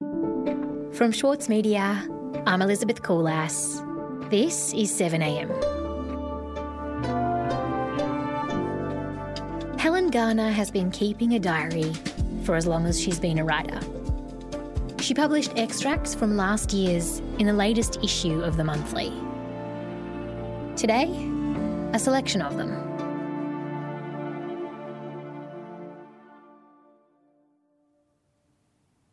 [0.00, 2.08] From Schwartz Media,
[2.46, 3.80] I'm Elizabeth Koolass.
[4.30, 5.48] This is 7am.
[9.80, 11.92] Helen Garner has been keeping a diary
[12.44, 13.80] for as long as she's been a writer.
[15.00, 19.12] She published extracts from last year's in the latest issue of the monthly.
[20.76, 21.10] Today,
[21.92, 22.87] a selection of them.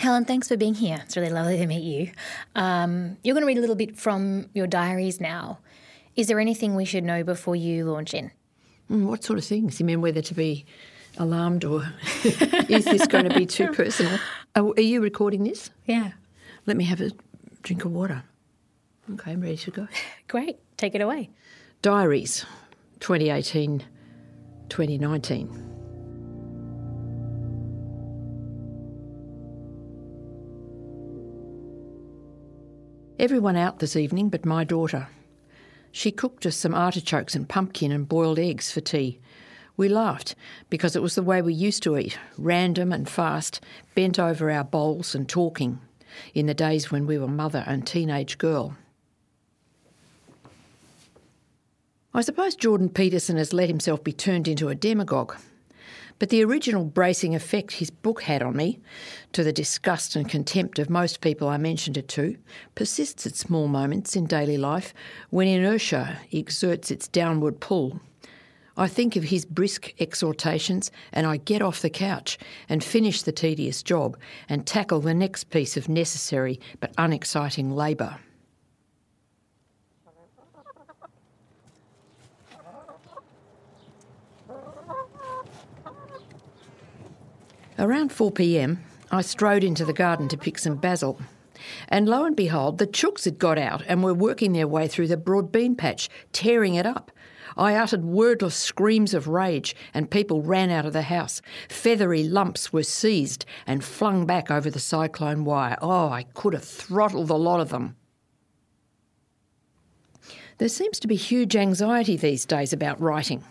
[0.00, 0.98] Helen, thanks for being here.
[1.04, 2.10] It's really lovely to meet you.
[2.54, 5.58] Um, you're going to read a little bit from your diaries now.
[6.16, 8.30] Is there anything we should know before you launch in?
[8.90, 9.78] Mm, what sort of things?
[9.78, 10.64] You mean whether to be
[11.18, 11.82] alarmed or
[12.24, 14.18] is this going to be too personal?
[14.56, 15.68] Are, are you recording this?
[15.84, 16.12] Yeah.
[16.64, 17.10] Let me have a
[17.62, 18.22] drink of water.
[19.12, 19.86] Okay, I'm ready to go.
[20.28, 20.60] Great.
[20.78, 21.28] Take it away.
[21.82, 22.46] Diaries
[23.00, 23.84] 2018
[24.70, 25.69] 2019.
[33.20, 35.08] Everyone out this evening but my daughter.
[35.92, 39.20] She cooked us some artichokes and pumpkin and boiled eggs for tea.
[39.76, 40.34] We laughed
[40.70, 43.62] because it was the way we used to eat, random and fast,
[43.94, 45.80] bent over our bowls and talking,
[46.32, 48.78] in the days when we were mother and teenage girl.
[52.14, 55.36] I suppose Jordan Peterson has let himself be turned into a demagogue.
[56.20, 58.78] But the original bracing effect his book had on me,
[59.32, 62.36] to the disgust and contempt of most people I mentioned it to,
[62.74, 64.92] persists at small moments in daily life
[65.30, 68.00] when inertia exerts its downward pull.
[68.76, 73.32] I think of his brisk exhortations and I get off the couch and finish the
[73.32, 78.18] tedious job and tackle the next piece of necessary but unexciting labour.
[87.80, 91.18] Around 4 pm, I strode into the garden to pick some basil.
[91.88, 95.08] And lo and behold, the chooks had got out and were working their way through
[95.08, 97.10] the broad bean patch, tearing it up.
[97.56, 101.40] I uttered wordless screams of rage, and people ran out of the house.
[101.70, 105.78] Feathery lumps were seized and flung back over the cyclone wire.
[105.80, 107.96] Oh, I could have throttled the lot of them.
[110.58, 113.42] There seems to be huge anxiety these days about writing,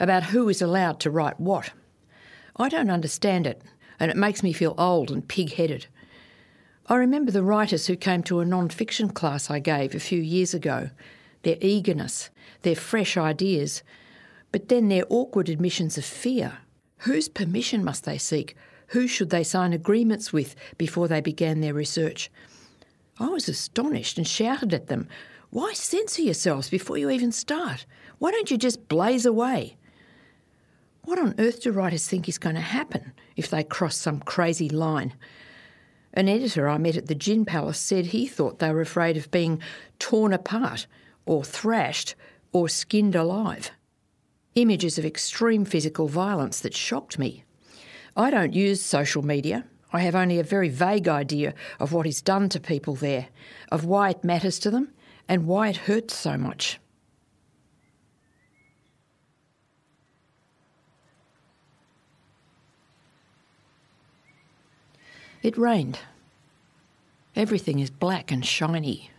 [0.00, 1.70] about who is allowed to write what.
[2.56, 3.62] I don't understand it
[3.98, 5.86] and it makes me feel old and pig headed.
[6.86, 10.20] I remember the writers who came to a non fiction class I gave a few
[10.20, 10.90] years ago,
[11.42, 12.30] their eagerness,
[12.62, 13.82] their fresh ideas,
[14.52, 16.58] but then their awkward admissions of fear.
[16.98, 18.56] Whose permission must they seek?
[18.88, 22.30] Who should they sign agreements with before they began their research?
[23.18, 25.08] I was astonished and shouted at them,
[25.50, 27.86] Why censor yourselves before you even start?
[28.18, 29.76] Why don't you just blaze away?
[31.06, 34.68] What on earth do writers think is going to happen if they cross some crazy
[34.68, 35.14] line?
[36.12, 39.30] An editor I met at the Gin Palace said he thought they were afraid of
[39.30, 39.62] being
[40.00, 40.88] torn apart,
[41.24, 42.16] or thrashed,
[42.50, 43.70] or skinned alive.
[44.56, 47.44] Images of extreme physical violence that shocked me.
[48.16, 49.64] I don't use social media.
[49.92, 53.28] I have only a very vague idea of what is done to people there,
[53.70, 54.92] of why it matters to them,
[55.28, 56.80] and why it hurts so much.
[65.42, 65.98] It rained.
[67.34, 69.10] Everything is black and shiny.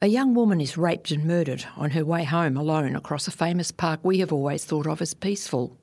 [0.00, 3.70] A young woman is raped and murdered on her way home alone across a famous
[3.70, 5.78] park we have always thought of as peaceful.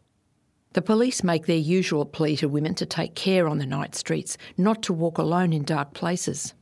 [0.73, 4.37] The police make their usual plea to women to take care on the night streets,
[4.57, 6.53] not to walk alone in dark places.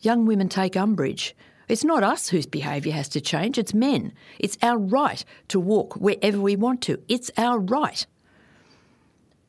[0.00, 1.34] Young women take umbrage,
[1.68, 4.12] it's not us whose behaviour has to change, it's men.
[4.38, 7.00] It's our right to walk wherever we want to.
[7.08, 8.06] It's our right.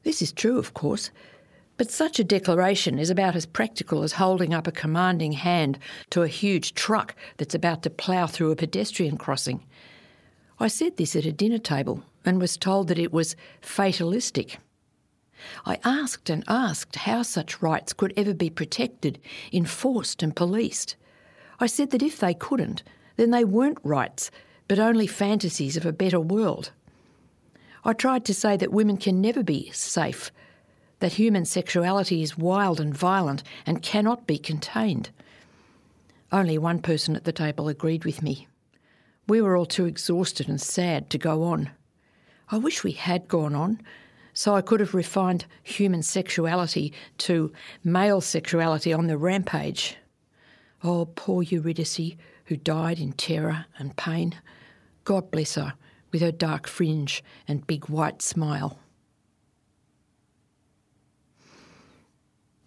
[0.04, 1.10] This is true, of course,
[1.78, 5.78] but such a declaration is about as practical as holding up a commanding hand
[6.12, 9.64] to a huge truck that's about to plough through a pedestrian crossing.
[10.58, 14.60] I said this at a dinner table and was told that it was fatalistic.
[15.66, 19.20] I asked and asked how such rights could ever be protected,
[19.52, 20.96] enforced, and policed.
[21.60, 22.84] I said that if they couldn't,
[23.16, 24.32] then they weren't rights,
[24.68, 26.72] but only fantasies of a better world.
[27.84, 30.32] I tried to say that women can never be safe,
[31.00, 35.12] that human sexuality is wild and violent and cannot be contained.
[36.32, 38.48] Only one person at the table agreed with me.
[39.28, 41.70] We were all too exhausted and sad to go on.
[42.50, 43.82] I wish we had gone on,
[44.34, 47.52] so I could have refined human sexuality to
[47.84, 49.98] male sexuality on the rampage.
[50.84, 54.36] Oh, poor Eurydice, who died in terror and pain.
[55.04, 55.74] God bless her,
[56.12, 58.80] with her dark fringe and big white smile.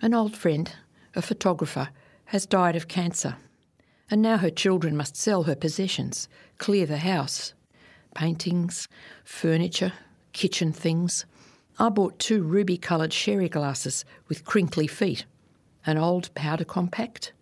[0.00, 0.72] An old friend,
[1.14, 1.88] a photographer,
[2.26, 3.36] has died of cancer,
[4.10, 6.28] and now her children must sell her possessions,
[6.58, 7.52] clear the house.
[8.14, 8.88] Paintings,
[9.24, 9.92] furniture,
[10.32, 11.26] kitchen things.
[11.78, 15.24] I bought two ruby coloured sherry glasses with crinkly feet,
[15.84, 17.32] an old powder compact,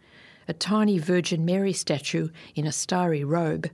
[0.49, 3.71] a tiny Virgin Mary statue in a starry robe,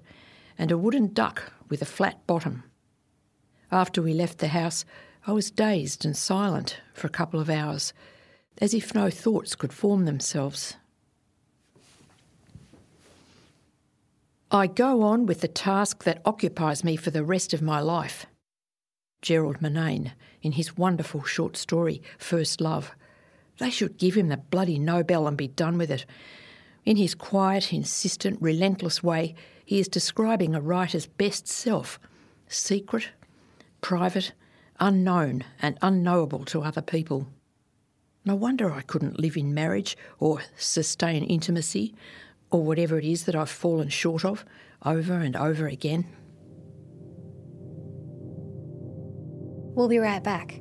[0.58, 2.64] and a wooden duck with a flat bottom.
[3.70, 4.84] After we left the house,
[5.26, 7.92] I was dazed and silent for a couple of hours,
[8.58, 10.76] as if no thoughts could form themselves.
[14.50, 18.26] I go on with the task that occupies me for the rest of my life.
[19.22, 22.90] Gerald Murnane, in his wonderful short story, First Love.
[23.58, 26.04] They should give him the bloody Nobel and be done with it.
[26.84, 29.34] In his quiet, insistent, relentless way,
[29.64, 32.00] he is describing a writer's best self
[32.48, 33.08] secret,
[33.80, 34.32] private,
[34.80, 37.28] unknown, and unknowable to other people.
[38.24, 41.94] No wonder I couldn't live in marriage or sustain intimacy
[42.50, 44.44] or whatever it is that I've fallen short of
[44.84, 46.06] over and over again.
[49.74, 50.60] We'll be right back.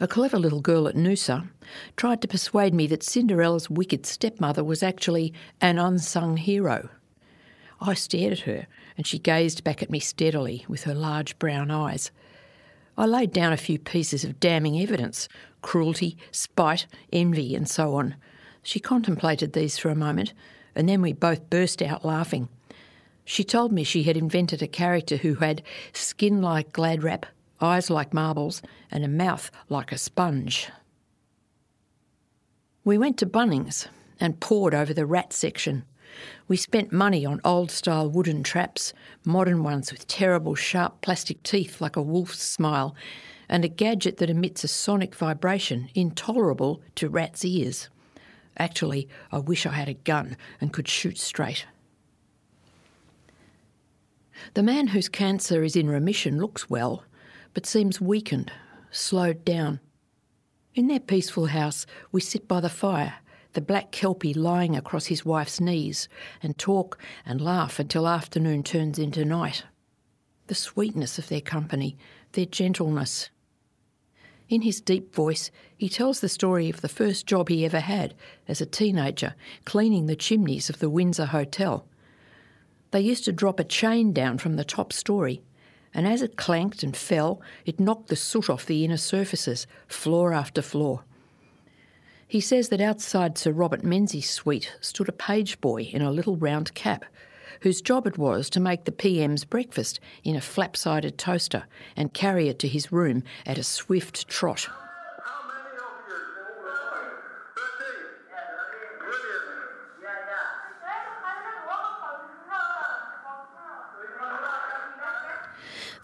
[0.00, 1.48] A clever little girl at Noosa
[1.96, 6.88] tried to persuade me that Cinderella's wicked stepmother was actually an unsung hero.
[7.80, 11.70] I stared at her, and she gazed back at me steadily with her large brown
[11.70, 12.10] eyes.
[12.98, 15.28] I laid down a few pieces of damning evidence
[15.62, 18.16] cruelty, spite, envy, and so on.
[18.64, 20.34] She contemplated these for a moment,
[20.74, 22.48] and then we both burst out laughing.
[23.24, 25.62] She told me she had invented a character who had
[25.92, 27.26] skin like glad wrap,
[27.64, 30.68] eyes like marbles, and a mouth like a sponge.
[32.84, 33.88] We went to Bunnings
[34.20, 35.84] and pored over the rat section.
[36.46, 38.92] We spent money on old style wooden traps,
[39.24, 42.94] modern ones with terrible sharp plastic teeth like a wolf's smile,
[43.48, 47.88] and a gadget that emits a sonic vibration intolerable to rats' ears.
[48.58, 51.66] Actually, I wish I had a gun and could shoot straight.
[54.54, 57.04] The man whose cancer is in remission looks well,
[57.54, 58.52] but seems weakened,
[58.90, 59.80] slowed down.
[60.74, 63.14] In their peaceful house, we sit by the fire,
[63.52, 66.08] the black kelpie lying across his wife's knees,
[66.42, 69.64] and talk and laugh until afternoon turns into night.
[70.48, 71.96] The sweetness of their company,
[72.32, 73.30] their gentleness.
[74.48, 78.14] In his deep voice, he tells the story of the first job he ever had
[78.46, 81.86] as a teenager, cleaning the chimneys of the Windsor Hotel.
[82.90, 85.42] They used to drop a chain down from the top story
[85.94, 90.32] and as it clanked and fell, it knocked the soot off the inner surfaces, floor
[90.32, 91.04] after floor.
[92.26, 96.36] He says that outside Sir Robert Menzies' suite stood a page boy in a little
[96.36, 97.04] round cap,
[97.60, 101.64] whose job it was to make the PM's breakfast in a flap sided toaster
[101.96, 104.68] and carry it to his room at a swift trot.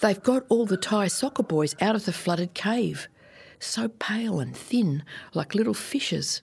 [0.01, 3.07] They've got all the Thai soccer boys out of the flooded cave,
[3.59, 5.05] so pale and thin,
[5.35, 6.41] like little fishes.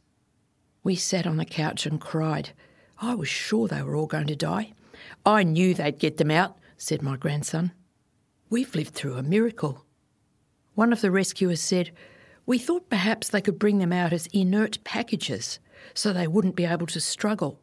[0.84, 2.52] We sat on the couch and cried.
[3.00, 4.74] I was sure they were all going to die.
[5.26, 7.72] I knew they'd get them out, said my grandson.
[8.52, 9.84] We've lived through a miracle.
[10.76, 11.90] One of the rescuers said,
[12.46, 15.60] We thought perhaps they could bring them out as inert packages
[15.96, 17.60] so they wouldn't be able to struggle.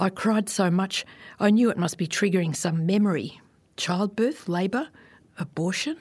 [0.00, 1.06] I cried so much
[1.38, 3.40] I knew it must be triggering some memory
[3.80, 4.88] childbirth, labour,
[5.38, 5.96] Abortion?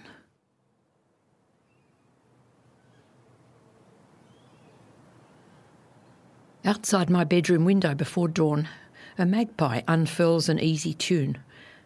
[6.66, 8.68] Outside my bedroom window before dawn,
[9.18, 11.38] a magpie unfurls an easy tune.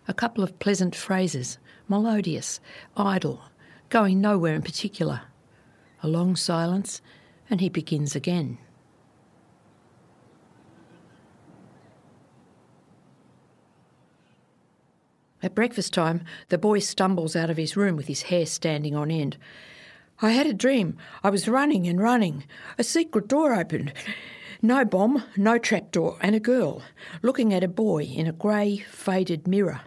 [0.08, 2.60] A couple of pleasant phrases, melodious,
[2.98, 3.44] idle,
[3.90, 5.22] going nowhere in particular.
[6.02, 7.04] A long silence,
[7.52, 8.58] and he begins again.
[15.44, 19.12] At breakfast time, the boy stumbles out of his room with his hair standing on
[19.12, 19.38] end.
[20.22, 20.98] I had a dream.
[21.22, 22.46] I was running and running.
[22.80, 23.92] A secret door opened.
[24.62, 26.82] No bomb, no trapdoor, and a girl
[27.22, 29.82] looking at a boy in a grey, faded mirror.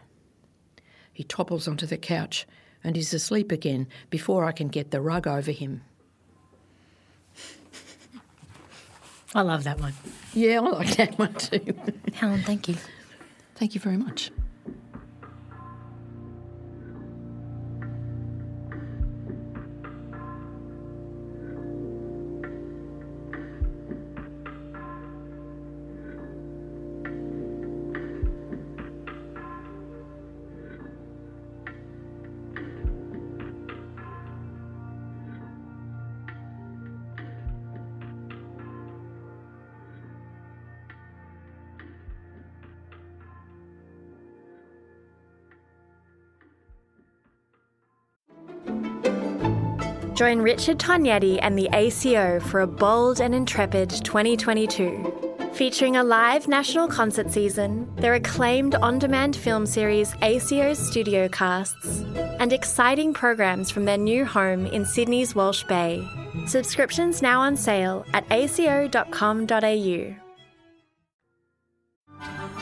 [1.10, 2.46] He topples onto the couch
[2.84, 5.80] and is asleep again before I can get the rug over him.
[9.34, 9.94] I love that one.
[10.34, 11.74] Yeah, I like that one too.
[12.12, 12.76] Helen, thank you.
[13.54, 14.30] Thank you very much.
[50.16, 55.50] Join Richard Tognetti and the ACO for a bold and intrepid 2022.
[55.52, 62.00] Featuring a live national concert season, their acclaimed on demand film series ACO's Studio Casts,
[62.40, 66.02] and exciting programs from their new home in Sydney's Walsh Bay.
[66.46, 70.14] Subscriptions now on sale at aco.com.au.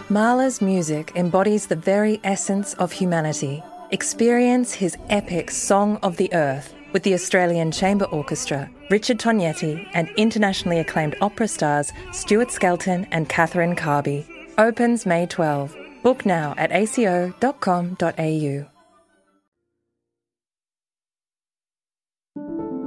[0.09, 3.63] Mahler's music embodies the very essence of humanity.
[3.93, 10.09] Experience his epic Song of the Earth with the Australian Chamber Orchestra, Richard Tognetti, and
[10.17, 14.25] internationally acclaimed opera stars Stuart Skelton and Catherine Carby.
[14.57, 15.77] Opens May 12.
[16.03, 18.65] Book now at aco.com.au.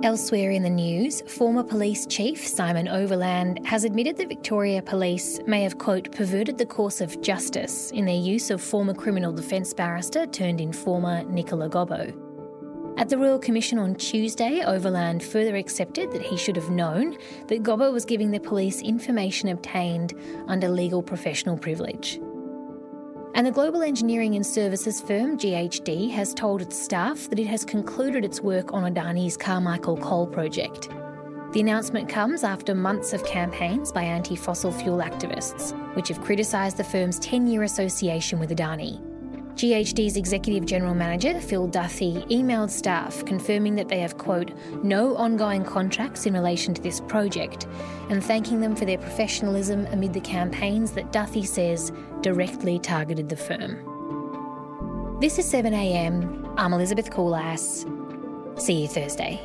[0.03, 5.63] Elsewhere in the news, former police chief Simon Overland has admitted that Victoria Police may
[5.63, 10.27] have, quote, perverted the course of justice in their use of former criminal defence barrister
[10.27, 12.26] turned informer Nicola Gobbo.
[12.97, 17.61] At the Royal Commission on Tuesday, Overland further accepted that he should have known that
[17.61, 20.15] Gobbo was giving the police information obtained
[20.47, 22.19] under legal professional privilege.
[23.35, 27.63] And the global engineering and services firm GHD has told its staff that it has
[27.63, 30.89] concluded its work on Adani's Carmichael coal project.
[31.53, 36.77] The announcement comes after months of campaigns by anti fossil fuel activists, which have criticised
[36.77, 38.99] the firm's 10 year association with Adani.
[39.57, 44.51] GHD's Executive General Manager, Phil Duthie, emailed staff confirming that they have, quote,
[44.83, 47.65] no ongoing contracts in relation to this project
[48.11, 53.35] and thanking them for their professionalism amid the campaigns that Duthie says directly targeted the
[53.35, 55.17] firm.
[55.19, 56.53] This is 7am.
[56.55, 57.81] I'm Elizabeth Coolass.
[58.61, 59.41] See you Thursday.